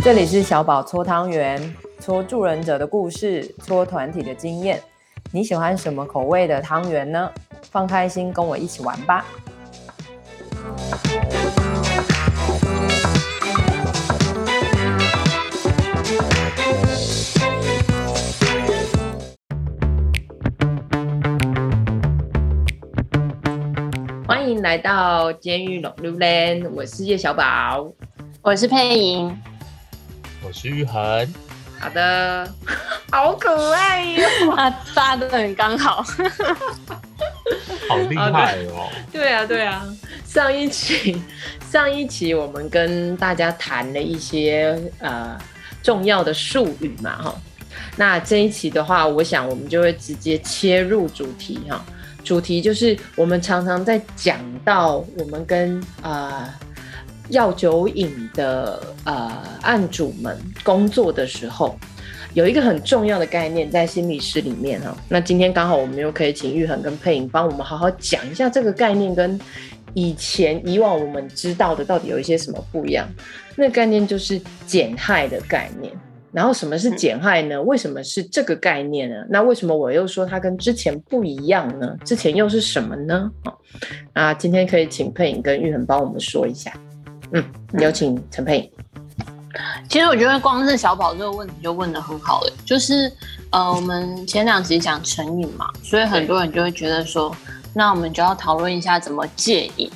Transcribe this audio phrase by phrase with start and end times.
[0.00, 4.80] 这里是小宝搓汤圆，搓助人者的故事，搓团体的经验。
[5.32, 7.30] 你喜欢什么口味的汤圆呢？
[7.70, 9.26] 放开心，跟我一起玩吧！
[24.26, 27.90] 欢迎来到监狱浪流连，我是叶小宝，
[28.40, 29.36] 我是佩莹。
[30.48, 31.34] 我是玉恒，
[31.78, 32.50] 好的，
[33.12, 36.02] 好可爱哟， 他发的很刚好，
[37.86, 38.88] 好厉害哦！
[39.12, 39.86] 对啊，对啊，
[40.24, 41.22] 上一期
[41.70, 45.38] 上一期我们跟大家谈了一些呃
[45.82, 47.34] 重要的术语嘛，哈，
[47.96, 51.84] 那这一期的话，我想我们就会直接切入主题哈，
[52.24, 56.48] 主题就是我们常常在讲到我们跟呃。
[57.30, 61.78] 药酒瘾的呃案主们工作的时候，
[62.34, 64.96] 有一个很重要的概念在心理师里面哈。
[65.08, 69.38] 那今天刚好我们又可以请玉恒跟佩颖帮我们好好讲一下这个概念跟
[69.94, 73.08] 以前以往我们知道的到底有一些什么不一样。
[73.56, 75.92] 那个概念就是减害的概念。
[76.30, 77.60] 然后什么是减害呢？
[77.62, 79.16] 为什么是这个概念呢？
[79.30, 81.96] 那为什么我又说它跟之前不一样呢？
[82.04, 83.30] 之前又是什么呢？
[83.44, 83.52] 啊，
[84.12, 86.70] 那今天可以请佩颖跟玉恒帮我们说一下。
[87.32, 87.44] 嗯，
[87.80, 88.70] 有请陈佩。
[89.88, 93.10] 其实我觉得光是小宝这个问题就问的很好了，就是
[93.50, 97.34] 呃，我们前两集讲成瘾嘛，所以很多人就会觉得说，
[97.72, 99.90] 那我们就要讨论一下怎么戒瘾。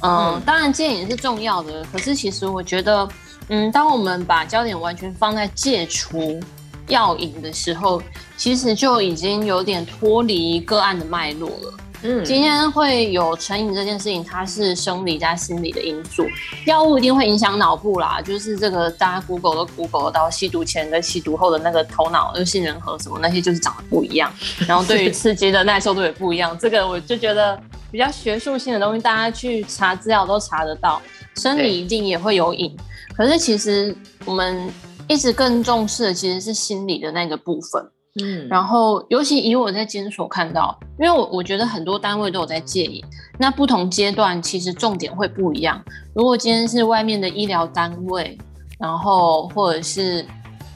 [0.00, 3.08] 呃、嗯，当然戒瘾是重要的，可是其实我觉得，
[3.48, 6.40] 嗯，当我们把焦点完全放在戒除
[6.88, 8.00] 药瘾的时候，
[8.36, 11.74] 其实就已经有点脱离个案的脉络了。
[12.06, 16.26] 嗯，今天会有成瘾这件事情，它是生理加心理的因素。
[16.66, 24.30] 药物一定会影响脑部啦，就是这个大家 Google 都 Google 到吸毒前跟吸毒后的那个头脑、就杏仁核什么那些，就是长得不一样。
[24.68, 26.56] 然后对于刺激的耐受度也不一样。
[26.58, 27.58] 这个我就觉得
[27.90, 31.00] 比较学术性的东西，大家去查资料都查得到。
[31.36, 32.76] 生理一定也会有瘾，
[33.16, 34.70] 可是其实我们
[35.08, 37.82] 一直更重视的其实是心理的那个部分。
[38.22, 43.04] 嗯，然后尤其以我在监所看到，因为我我觉得很多单位都有在戒瘾，
[43.38, 45.82] 那不同阶段其实重点会不一样。
[46.14, 48.38] 如果今天是外面的医疗单位，
[48.78, 50.24] 然后或者是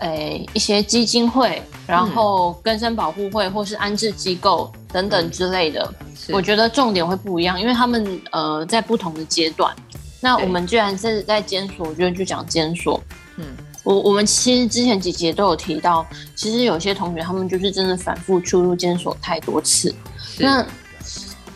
[0.01, 9.73] 诶、欸、一些基金会，然后根生保护会或是安置机构等等之类的，嗯、我觉得重点会不一样，因为他们呃在不同的阶段。
[10.21, 13.01] 那我们既然是在监所，我觉得就讲监所，
[13.37, 13.45] 嗯。
[13.89, 16.07] 我我们其实之前几节都有提到，
[16.37, 19.95] 其实有些同学他们就是真的反复出入监所太多次，
[20.39, 20.63] 那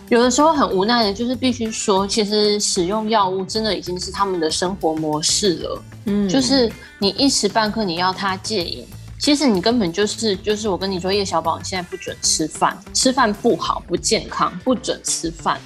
[0.09, 5.82] 有的时候很无奈的，就是必须说，其实使用药物真的已经是他们的生活模式了。
[6.06, 8.87] 嗯，就是你一时半刻你要他戒瘾，
[9.19, 15.60] 其实你根本就是就是我跟你说，叶小宝，你现在不准吃饭，吃饭不好不健康，不准吃饭，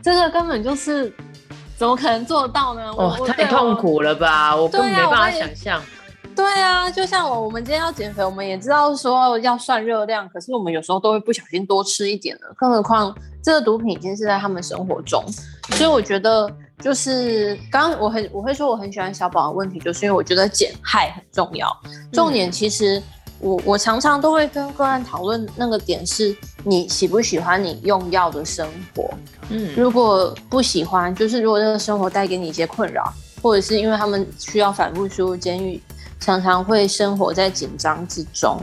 [0.00, 1.12] 这个根本就是
[1.76, 2.92] 怎么可能做到呢？
[2.96, 5.82] 哦，太痛苦了吧，我根本没办法想象。
[6.34, 12.54] 对啊，就像我，我们今天要减肥，我们也知道说要算热量，可是我们有时候都会不小心多吃一点了。
[12.56, 15.22] 更何况这个毒品已经是在他们生活中，
[15.72, 16.50] 所以我觉得
[16.80, 21.68] 就是刚刚我很我会说我很喜欢小宝的问题，就是因为我觉得减害很重要。
[22.12, 23.02] 重点其实
[23.38, 29.10] 我我常常都会跟个案讨论那个点是，你喜不喜欢你用药的生活？
[29.50, 33.12] 嗯，如果不喜欢，就是如果这个生活带给你一些困扰，
[33.42, 35.80] 或者是因为他们需要反复输入监狱。
[36.22, 38.58] 常常会生活在紧张之中，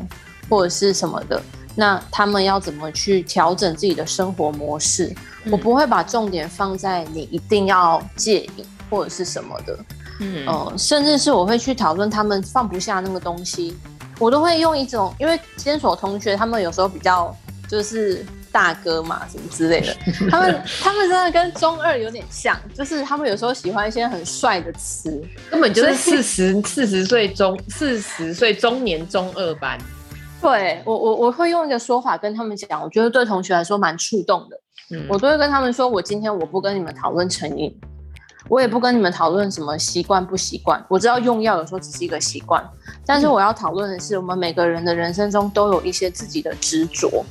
[0.50, 1.40] 或者是什么的。
[1.76, 5.14] 那他们要怎么去调整自己的生活模式？
[5.44, 9.78] 嗯、我不会把重点放在你一定要戒瘾或者是什么的。
[10.22, 13.78] 嗯、呃，甚至是我会去讨论他们放不下那个东西，
[14.18, 17.36] 我都会用一种，因为监所同学他们有时候比较
[17.68, 18.26] 就是。
[18.52, 19.96] 大哥嘛，什么之类的，
[20.30, 29.78] 他们他们真的跟中二有点像，就是他们有时候喜欢一些很帅的词，根本就是四十四十岁中四十岁中年中二班。
[30.42, 34.60] 对，我我我会用一个说法跟他们讲，我觉得对同学来说蛮触动的。
[34.92, 37.78] 嗯，我都会跟他们说，我今天我不跟你们讨论成瘾，
[38.48, 40.84] 我也不跟你们讨论什么习惯不习惯。
[40.90, 42.64] 我知道用药有时候只是一个习惯，
[43.06, 47.24] 但是我要讨论的是，我们每个人的人生中都有一些自己的执着。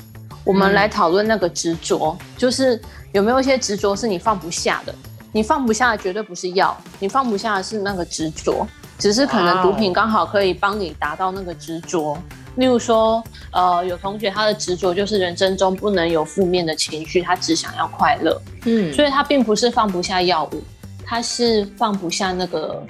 [0.44, 2.80] 我们来讨论那个执着，就是
[3.12, 4.94] 有没有一些执着是你放不下的？
[5.30, 8.66] 你放不下的绝对不是药，你放不下的是那个执着，
[8.98, 12.16] 只是可能毒品刚好可以帮你达到那个执着。
[12.56, 18.40] 例如说，呃，有同学他的执着就是人生中不能有负面的情绪，他只想要快乐。
[18.64, 20.62] 嗯，所以他并不是放不下药物，
[21.04, 22.82] 他是放不下那个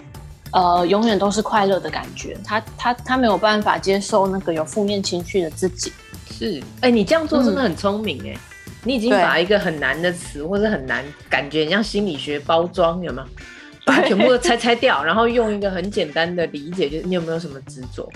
[0.52, 5.92] 呃永远都是快乐的感觉，他他他没有办法接受那个有负面情绪的自己。
[6.38, 13.28] 是，哎、欸，你这样做真的很聪明哎、欸，嗯、你已经把一个很难的词或者很难感觉，像心理学包装有没有？
[13.84, 18.06] 把它全部都拆拆掉，然后用一个很简单的理解，就是你有没有什么执着？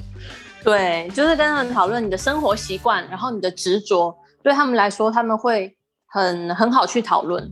[0.62, 5.74] 对，就是跟他们讨论你的生活习惯，然后你的执着，对他们来说，他们会
[6.06, 7.50] 很很好去讨论。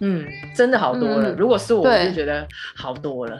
[0.00, 0.24] 嗯，
[0.54, 1.30] 真的好多了。
[1.30, 2.46] 嗯、如果是我，我就觉得
[2.76, 3.36] 好多了。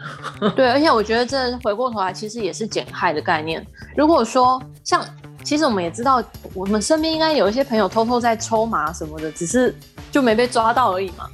[0.57, 3.65] 对，而且我觉得这回过头来，其实也是减害的概念。
[3.97, 5.07] 如果说像，
[5.47, 6.21] 其实我们也知道，
[6.55, 9.73] 我们身边应该有一些朋友偷偷在抽麻什么的，只是
[10.11, 11.29] 就没被抓到而已嘛。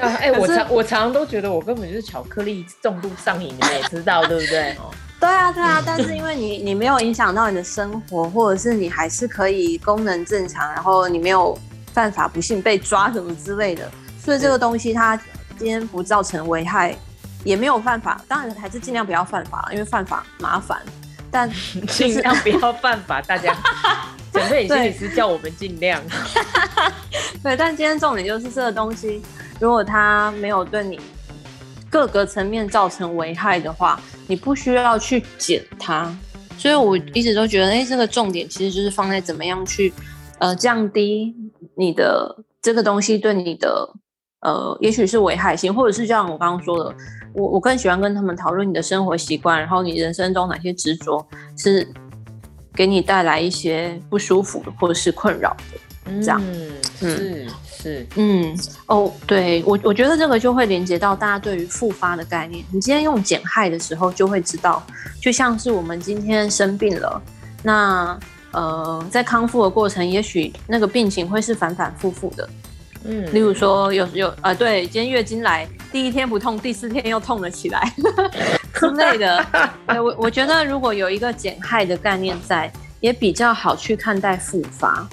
[0.00, 4.76] 哎、欸，是我常我常常都觉得我根本就是巧克力重度上瘾，你们也知道对不对？
[5.20, 5.80] 对啊，对啊。
[5.86, 11.56] 但是因为你你没有影响到你的生活，或者是你还是可以功能正常，然后你没有
[11.92, 13.88] 犯法不幸被抓什么之类的，
[14.24, 15.16] 所以这个东西它
[15.56, 16.96] 今天不造成危害，
[17.44, 18.20] 也没有犯法。
[18.26, 20.82] 当然还是尽量不要犯法，因为犯法麻烦。
[21.32, 21.50] 但
[21.88, 23.56] 尽量不要犯法，大家
[24.32, 26.00] 准备心理师叫我们尽量。
[27.42, 29.20] 对，但今天重点就是这个东西。
[29.58, 31.00] 如果它没有对你
[31.88, 36.14] 各个层面造成危害的话，你不需要去减它。
[36.58, 39.92] 所以我一直都觉得，哎、欸，这个重点其实就是放在怎么样去
[40.38, 41.34] 呃降低
[41.76, 43.88] 你的这个东西对你的
[44.40, 46.94] 呃，也许是危害性，或者是像我刚刚说的，
[47.34, 51.26] 我我更喜欢跟他们讨论你的生活习惯，然后你人生中哪些执着
[51.56, 51.86] 是
[52.74, 57.46] 给你带来一些不舒服的或者是困扰的，这样，嗯，是。
[57.82, 58.56] 是，嗯，
[58.86, 62.64] 哦，对我，我觉得这个就会连接到大家对于复发的概念。
[62.70, 64.80] 你今天用减害的时候，就会知道，
[65.20, 67.20] 就像是我们今天生病了，
[67.60, 68.16] 那
[68.52, 72.48] 呃，在康复的过程，也许那个病情会是反反复复的，
[73.04, 77.92] 嗯，例如说有有啊、呃，对，今天月经来，第一天不痛，第四天又痛了起来
[78.74, 79.46] 之类的。
[79.88, 85.08] 我我觉得如果有一个减害的概念在，也比较好去看待复发。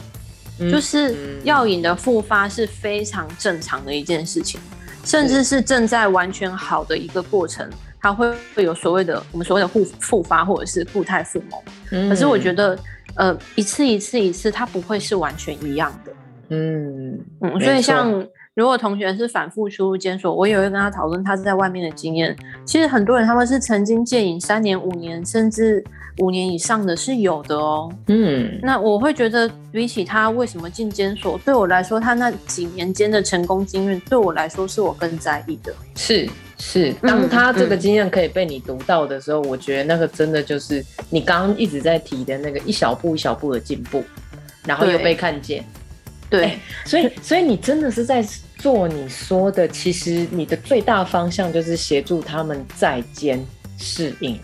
[0.70, 1.16] 就是
[1.46, 4.60] 药瘾的复发是非常正常的一件事情，
[5.06, 7.70] 甚至是正在完全好的一个过程，
[8.02, 12.10] 它会会有所谓的我们所谓的复复发或者是固态复萌。
[12.10, 12.78] 可是我觉得，
[13.16, 16.12] 呃，一次一次一次，它不会是完全一样的。
[16.50, 22.36] 嗯嗯，所以像如果同学是反复出入监所，我也会跟他讨论他是在外面的经验。
[22.66, 25.84] 其实很多人他们是曾经戒瘾三年、五年，甚至。
[26.22, 35.74] 五年以上的是有的哦，嗯，那我会觉得比起他为什么进监所，对我来说，他那几年间的成功经验，对我来说是我更在意的。
[35.96, 44.04] 是是，当他这个经验可以被你读到的时候，嗯嗯、我觉得那个真的就是你刚刚一直在提的那个一小步一小步的进步，
[44.66, 45.64] 然后又被看见。
[46.30, 48.24] 对，欸，所以所以你真的是在
[48.58, 53.44] 做你说的，其实你的最大方向就是协助他们在间
[53.78, 54.40] 适应。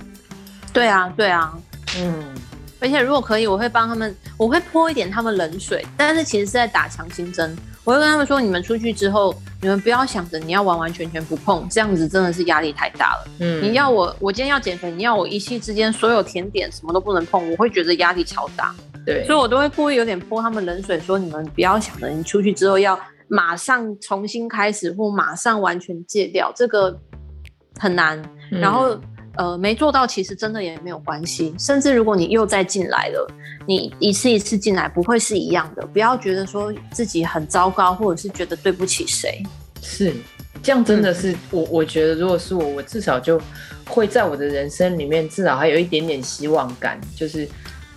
[0.73, 1.53] 对啊，对啊，
[1.97, 2.35] 嗯，
[2.79, 7.55] 而且如果可以，我会帮他们，我会泼一点他们冷水，但是其实是在打强心针。
[7.83, 13.27] 我会跟他们说，你们出去之后，你们不要想着你要完完全全不碰，这样子真的是压力太大了。
[13.39, 18.73] 嗯，你要我，我今天要减肥，你要我一夕之间所有甜点什么都不能碰，我会觉得压力超大。
[19.05, 26.99] 对，所以我都会故意有点泼他们冷水，说你们不要想着你出去之后要马上重新开始或马上完全戒掉，这个
[27.79, 28.21] 很难。
[28.51, 28.99] 嗯、然后。
[29.37, 31.53] 呃，没做到，其实真的也没有关系。
[31.59, 33.27] 甚至如果你又再进来了，
[33.67, 35.85] 你一次一次进来不会是一样的。
[35.87, 39.43] 不要觉得说自己很糟糕，或者是觉得对不起谁。
[39.81, 40.13] 是，
[40.63, 41.63] 这样真的是、嗯、我。
[41.63, 43.37] 我觉得如果是我，我至少就
[43.89, 47.45] 会在我的人生里面至少还有一点点希望感，就是。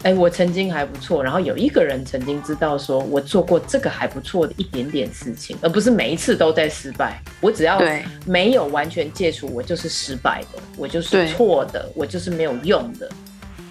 [0.04, 7.20] 哎，我曾经还不错，然后有一个人曾经知道说我做过这个还不错的一点点事情，而不是每一次都在失败。
[7.40, 7.80] 我只要
[8.24, 13.10] 没有完全戒除，我就是失败的，我就是错的，我就是没有用的。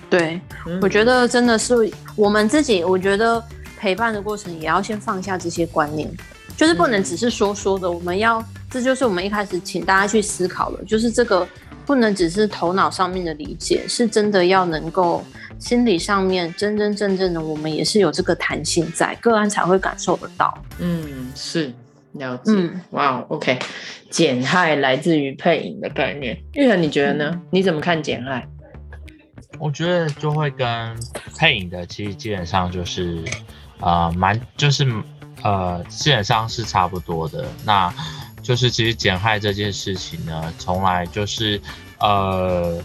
[0.10, 1.74] 对，嗯、我觉得真的是
[2.16, 3.42] 我们自己，我觉得
[3.78, 6.10] 陪伴的过程也要先放下这些观念，
[6.58, 7.88] 就是不能只是说说的。
[7.88, 11.48] 嗯、我们要，这就是我们一开始请大家去思考的，就是这个
[11.88, 15.24] 不能只是头脑上面的理解，是真的要能够。
[15.60, 20.56] 心理上面真真正正的，我们也是有这个弹性在，个案才会感受得到。
[20.77, 21.74] 嗯，是
[22.12, 22.51] 了解。
[22.51, 23.58] 嗯，哇，OK，
[24.12, 26.38] 减害来自于配影的概念。
[26.53, 27.32] 玉恒，你觉得呢？
[27.34, 28.48] 嗯、你怎么看减害？
[29.58, 30.96] 我觉得就会跟
[31.36, 33.25] 配影的，其实基本上就是，
[33.79, 34.86] 呃，蛮就是
[35.41, 37.48] 呃，基本上是差不多的。
[37.65, 37.91] 那
[38.48, 41.62] 就是其实减害这件事情呢，从来就是
[42.00, 42.82] 呃。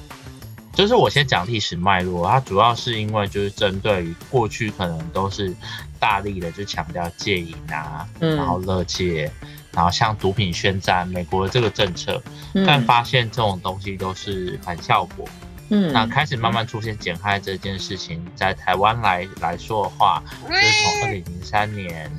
[0.75, 5.55] 就是我先讲历史脉络，它主要是因为就是针对于过去可能都是
[6.01, 9.31] 大力的就强调戒瘾啊，嗯、然后乐戒，
[9.73, 12.23] 然后像毒品宣战，美国的这个政策，
[12.55, 15.29] 嗯、但发现这种东西都是反效果。
[15.69, 22.11] 嗯，那开始慢慢出现减害这件事情，在台湾来来说的话，就是从二零零三年，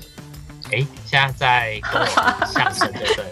[0.73, 2.05] 哎、欸，现在在跟我
[2.45, 3.23] 相声对不对？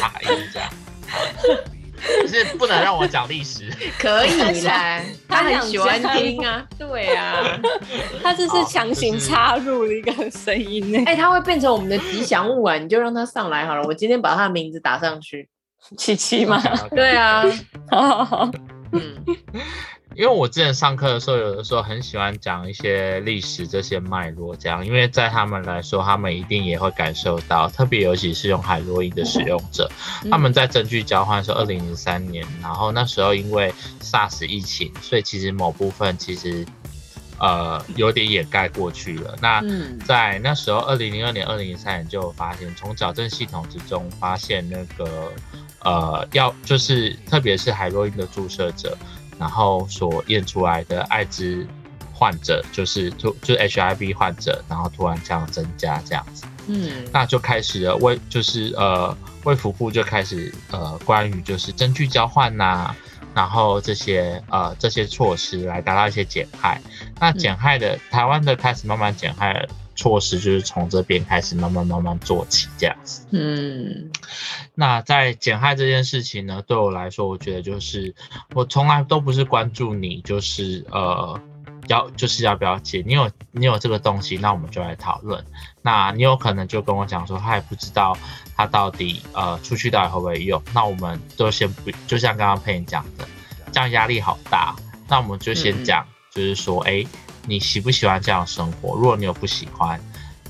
[0.00, 0.68] 啊，一直这样。
[2.20, 7.58] 就是不能让我讲历史，可以啦，他很喜欢听啊，对啊，
[8.22, 15.48] 他这是强行插入了一个声音呢，哎、欸，他会变成我们的吉祥物啊，你就让他上来好了，我今天把他的名字打上去，
[15.96, 16.62] 七七吗？
[16.90, 17.42] 对啊，
[17.90, 18.50] 好好好，
[18.92, 19.24] 嗯。
[20.16, 29.90] 因为我之前上课的时候，有的时候很喜欢讲一些历史这些脉络，这样，因为在他们来说，他们一定也会感受到，特别尤其是用海洛因的使用者，
[30.30, 36.64] 他们在证据交换的时候，二零零三年，然后那时候因为 SARS 疫情，所以其实某部分其实
[37.38, 39.34] 呃有点掩盖过去了。
[39.42, 39.60] 那
[40.06, 45.32] 在那时候，二零零二年、二零零三年就有发现，从矫正系统之中发现那个
[45.80, 48.96] 呃要就是特别是海洛因的注射者。
[49.44, 51.66] 然后所验出来的艾滋
[52.14, 62.96] 患者，就是就就是 HIV 患者，然后突然这样增加这样子，嗯，那就开始了卫就是呃卫福部就开始呃关于就是证据交换呐、啊，
[63.34, 66.80] 然后这些呃这些措施来达到一些减害，
[67.20, 69.68] 那减害的、嗯、台湾的开始慢慢减害了。
[69.96, 73.26] 措施就是从这边开始慢慢慢慢做起，这样子。
[73.30, 74.10] 嗯，
[74.74, 78.14] 那在减害这件事情呢，对我来说，我觉得就是
[78.54, 81.40] 我从来都不是关注你，就是呃
[81.88, 83.02] 要就是要不要戒。
[83.06, 85.44] 你有你有这个东西，那我们就来讨论。
[85.82, 88.16] 那你有可能就跟我讲说，他也不知道
[88.56, 90.62] 他到底呃出去到底会不会用。
[90.72, 93.26] 那我们就先不，就像刚刚佩恩讲的，
[93.70, 94.74] 这样压力好大。
[95.08, 97.04] 那我们就先讲，就是说，哎、嗯。
[97.04, 97.08] 欸
[97.46, 98.94] 你喜不喜欢这样生活？
[98.94, 100.00] 如果你有不喜欢，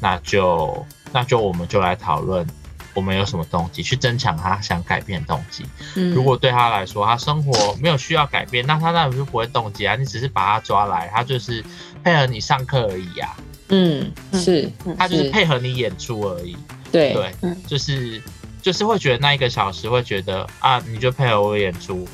[0.01, 2.47] 那就那就我们就来讨论，
[2.95, 5.65] 我们有什么动机去增强他想改变的动机。
[5.97, 9.97] 嗯，如果对他来说，他生活没有需要改变，那他当然就不会动机啊。
[9.97, 11.65] 你只是把他抓来，他就是
[12.03, 13.37] 配合你上课而已啊。
[13.69, 16.57] 嗯，是，他就是配合你演出而已。
[16.93, 17.35] 对对，
[17.67, 18.23] 就是
[18.63, 22.07] 就是会觉得那一个小时会觉得啊，你就配合我演出，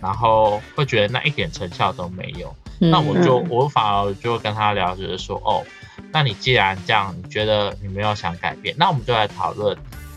[0.00, 2.54] 然后会觉得那一点成效都没有。
[2.78, 5.64] 那我就我反而就会跟他聊，就是说，哦，
[6.12, 9.76] 那你既然这样，你觉得你没有想改变，那我们就来讨论，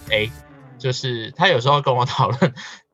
[0.09, 0.29] 哎，
[0.77, 2.53] 就是他有时候跟我讨论，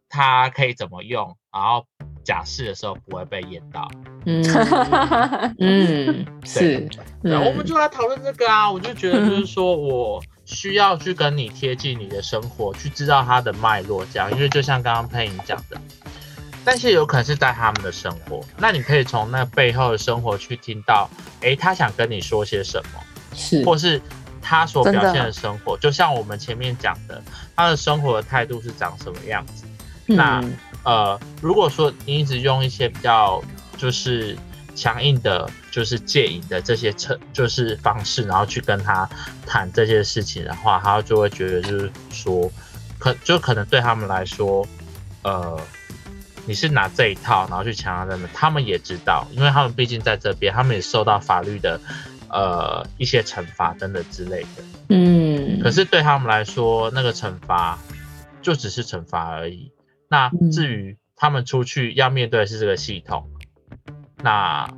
[0.09, 1.85] 他可以怎么用，然后
[2.23, 3.87] 假释的时候不会被验到。
[4.25, 4.43] 嗯
[5.59, 6.87] 嗯，是，
[7.21, 15.79] 然后我们就来讨论这个啊，我就觉得就是说我需要去跟你贴近你的生活，去知道它的脉络，这样，因为就像刚刚佩莹讲的。
[16.67, 21.09] 但是有可能是在他们的生活，那你可以从那背后的生活去听到，
[21.39, 22.99] 哎、欸，他想跟你说些什么，
[23.33, 24.01] 是，或是
[24.41, 27.23] 他所表现的生活，就像我们前面讲的，
[27.55, 29.63] 他的生活的态度是长什么样子。
[30.07, 30.43] 嗯、那
[30.83, 33.41] 呃，如果说你一直用一些比较
[33.77, 34.37] 就是
[34.75, 39.09] 强硬的，就是戒瘾的这些策，就是方式，然后去跟他
[39.45, 42.51] 谈这些事情的话，他就会觉得就是说，
[42.99, 44.67] 可就可能对他们来说，
[45.21, 45.57] 呃。
[46.47, 51.77] 你是拿这一套，然后去强压他们，他们也知道，因为他们毕竟在这边，他们也受到法律的，
[52.29, 54.63] 呃，一些惩罚等等之类的。
[54.87, 55.59] 嗯。
[55.61, 57.77] 可是对他们来说，那个惩罚
[58.41, 59.73] 就只是惩罚而已。
[60.09, 63.29] 那至于他们出去要面对的是这个系统，
[64.23, 64.69] 那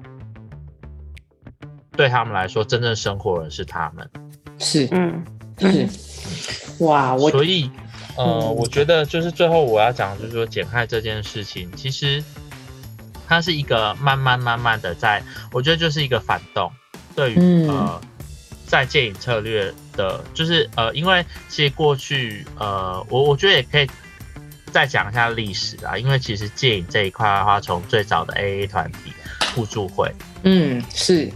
[1.91, 4.09] 对他们来说，真正生活的人是他们。
[4.57, 5.23] 是，嗯，
[5.59, 6.83] 是。
[6.83, 7.69] 哇，我所以。
[8.19, 12.21] 呃，我觉得就是最后我要讲，就是说减害这件事情，其实
[13.25, 15.23] 它是一个慢慢慢慢的在，
[15.53, 16.69] 我觉得就是一个反动，
[17.15, 18.01] 对于呃
[18.67, 23.89] 在戒瘾策略的，就是呃，因为其实过去呃，我我觉得也可以
[24.69, 29.13] 再讲一下历史啊，因为其实戒瘾这一块的话，从最早的 AA 团体
[29.55, 31.31] 互助会，嗯，是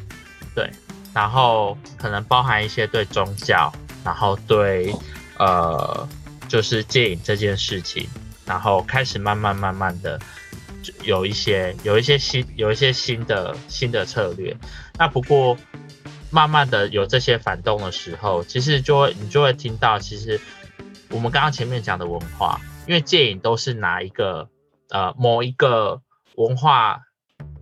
[0.54, 0.70] 对，
[1.14, 3.72] 然后可能包含一些对宗教，
[4.04, 4.94] 然后对
[5.38, 6.06] 呃。
[6.54, 8.08] 就是戒瘾这件事情，
[8.46, 10.20] 然后开始慢慢慢慢的
[11.04, 14.56] 有一些有一些新有一些新的新的策略。
[15.00, 15.58] 那不过
[16.30, 20.40] 慢慢的有这些反动的时候，其实就会你就会听到，其实
[21.10, 24.48] 我们刚刚前面讲的文化，因为戒瘾都是拿一个
[24.92, 26.04] 呃某一个
[26.36, 27.02] 文化，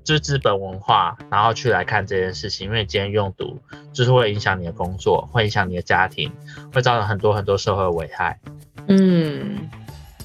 [0.03, 2.67] 就是资本文化，然后去来看这件事情。
[2.67, 3.57] 因为今天用毒
[3.93, 6.31] 就是会影响你的工作，会影响你的家庭，
[6.73, 8.39] 会造成很多很多社会危害。
[8.87, 9.69] 嗯，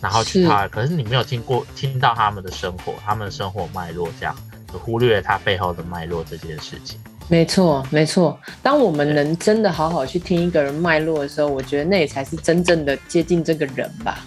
[0.01, 4.35] 然后去他，可是你没有听过听到他们的生活，他们的生活脉络这样，
[4.73, 6.99] 就忽略了他背后的脉络这件事情。
[7.29, 8.39] 没错，没错。
[8.63, 14.25] 当我们能真的好好去听一个人脉络的时候，我觉得那也才是真正的接近这个人吧。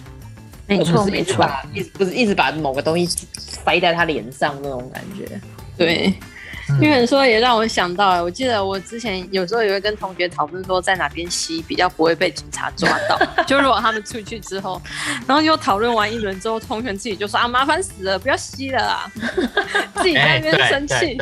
[0.70, 5.40] 没错，没错，一直不是一直把某个东西塞在他脸上那种感觉。
[5.76, 6.14] 对。
[6.78, 13.18] 因为说也让我想到，我记得我之前有时候也会跟同学讨论说，在哪边吸比较不会被警察抓到。
[13.44, 14.80] 就如果他们出去之后，
[15.26, 19.10] 然后又讨论完一轮之后，同学自己就说啊，麻烦死了，不要吸了啦，
[19.96, 21.18] 自己在那边生气，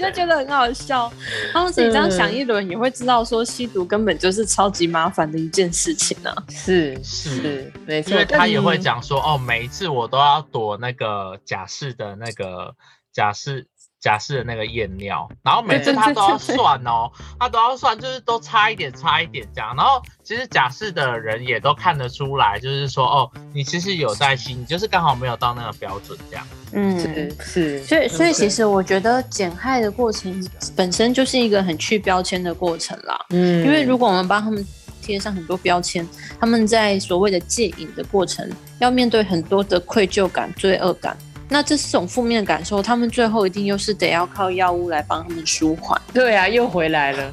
[0.00, 1.12] 就觉得很好笑。
[1.52, 6.44] 他们自己这样想一轮，也会知道说吸毒根本就是超级麻烦的一件事情呢、啊。
[6.48, 8.12] 是是，没错。
[8.12, 12.74] 因为他也会讲说，哦，每一次我都要躲那个假释的那个
[13.12, 13.66] 假释。
[14.02, 19.72] 假释的那个验尿，然后每次他都要算哦，他都要算，就是都差一点，差一点这样。
[19.76, 26.44] 然后其实假释的人也都看得出来，就是说哦，你其实有在吸，你就是刚好没有到那个标准这样。
[26.72, 27.84] 嗯，是是。
[27.84, 33.24] 所以所以其实我觉得减害的过程本身就是一个很去标签的过程啦。
[33.30, 34.66] 嗯，因为如果我们帮他们
[35.00, 36.04] 贴上很多标签，
[36.40, 41.16] 他们在所谓的戒瘾的过程，要面对很多的愧疚感、罪恶感。
[41.52, 46.00] 那这是种负面感受，他们最后一定又是得要靠药物来帮他们舒缓。
[46.12, 47.32] 对啊，又回来了。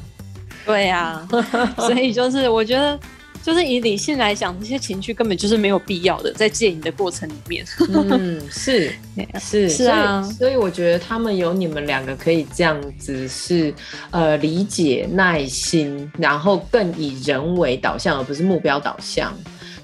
[0.66, 1.26] 对啊，
[1.78, 3.00] 所以就是我觉得，
[3.42, 7.64] 就是以理性来讲，这些情绪根本就是没有必要的，在戒瘾的过程里面。
[7.88, 8.92] 嗯，是
[9.40, 13.72] 是是啊所，所以我觉得他们有你们两个可以这样子是
[14.10, 19.34] 呃理解、耐心，然后更以人为导向，而不是目标导向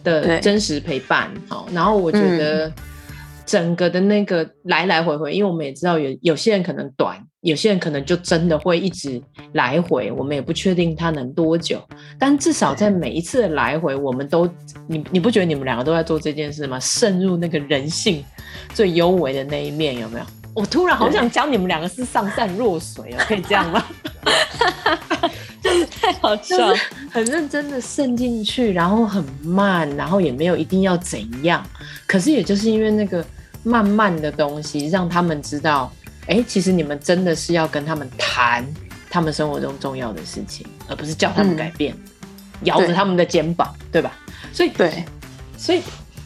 [0.04, 1.32] 的真实陪伴。
[1.48, 2.68] 好，然后我觉得。
[2.68, 2.74] 嗯
[3.46, 9.22] 整个的那个来来回回，因为我们也知道有有些人可能短，有些人可能就真的会一直
[9.52, 11.80] 来回，我们也不确定他能多久。
[12.18, 14.46] 但至少在每一次的来回，我们都
[14.88, 16.80] 你你不觉得你们两个都在做这件事吗？
[16.80, 18.24] 渗入那个人性
[18.74, 20.26] 最幽微的那一面，有没有？
[20.52, 23.86] 我突然好想讲你们两个是上善若水哦， 可以这样吗？
[25.62, 31.64] 就是太好笑，就是很认真的渗进去，然后很慢，然后也没有一定要怎样。
[32.06, 33.24] 可是也就是因为那个。
[33.66, 35.92] 慢慢的东西，让他们知道，
[36.28, 38.64] 哎、欸，其实你们真的是要跟他们谈
[39.10, 42.08] 他们生活中重要的事情，而不是叫他们改变，嗯、
[42.62, 44.16] 摇着他们的肩膀，对，对吧？
[44.52, 45.04] 所以，对，
[45.58, 45.78] 所以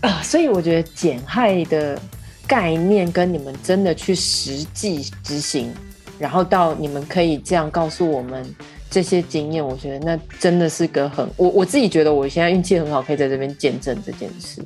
[0.03, 1.98] 啊、呃，所以我觉得减害的
[2.46, 5.72] 概念跟你们真的去实际执行，
[6.18, 8.44] 然后到你们可以这样告诉我们
[8.90, 14.62] 这些经验，我觉得那真的是个很，我我自己觉得我现在运气很好，可以在这边见证这件事。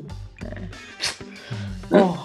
[1.91, 2.19] 哦。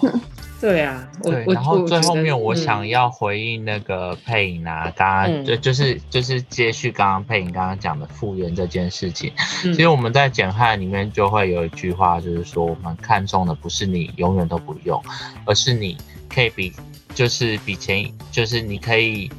[0.60, 9.32] 对啊，对，然后最后面我想要回应那个配音啊，刚刚、嗯、就就是就是接续刚刚配音刚刚讲的复原这件事情。
[9.64, 15.02] 嗯、其实我们在减害里面就会有一句话，就是说我们看中的不是你永远都不用，
[15.46, 15.96] 而是你
[16.28, 16.74] 可以比
[17.14, 19.30] 就是比前就是你可以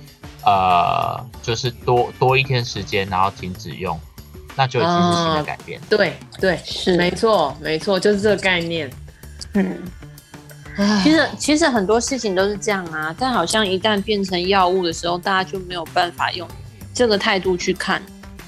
[0.43, 3.99] 呃就是多多一天时间，然后停止用，
[4.55, 5.79] 那就有实质性的改变。
[5.81, 8.89] 嗯、对对是没错没错，就是这个概念。
[9.53, 9.77] 嗯。
[11.03, 16.47] 其实其实很多事情都是这样啊，但好像一旦变成药物的时候，大家就没有办法用
[16.93, 18.01] 这个态度去看。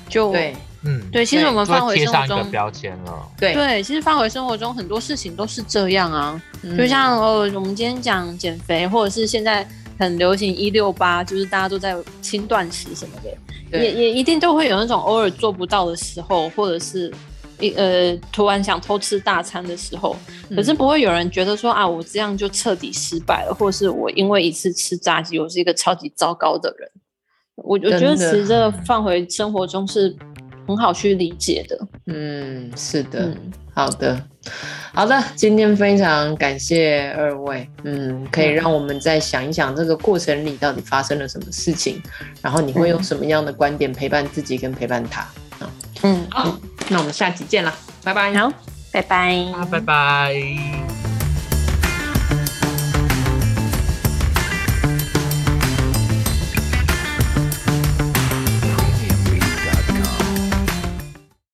[0.09, 3.27] 就对，嗯，对，其实我们放回生活中，标签了。
[3.38, 6.41] 对对，其实放回生活中很多事情都是这样啊。
[6.62, 17.12] 嗯、就像哦，我们今天讲减肥，或者是现在很流行一六八，就是大家都在轻断食什么的，也也一定都会有那种偶尔做不到的时候，或者是。
[17.59, 20.15] 一呃，突然想偷吃大餐的时候，
[20.55, 26.89] 可是不会有人觉得说啊，我这样就彻底失败了，或是我因为一次吃炸鸡，我是一个超级糟糕的人。
[27.55, 30.15] 我我觉得其实这个放回生活中是
[30.67, 31.87] 很好去理解的。
[32.07, 34.19] 嗯，是的，嗯、好的，
[34.91, 42.01] 好的，今天非常感谢二位，嗯，可以让我们再想一想这个过程里到底发生了什么事情，
[42.41, 45.23] 然后你会用什么样的观点陪伴自己跟陪伴他。
[46.03, 46.57] 嗯，好，
[46.89, 48.33] 那我们下期见了，拜拜。
[48.33, 48.51] 好，
[48.91, 49.35] 拜拜。
[49.53, 51.02] 啊，拜拜。